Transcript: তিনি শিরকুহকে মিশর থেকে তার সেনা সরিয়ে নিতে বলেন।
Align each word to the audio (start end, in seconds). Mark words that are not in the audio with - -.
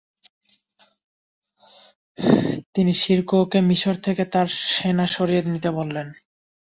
তিনি 2.73 2.91
শিরকুহকে 2.93 3.59
মিশর 3.69 3.95
থেকে 4.05 4.23
তার 4.33 4.47
সেনা 4.67 5.05
সরিয়ে 5.07 5.41
নিতে 5.45 5.69
বলেন। 5.77 6.07